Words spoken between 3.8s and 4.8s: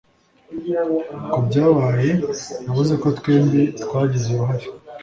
twagize uruhare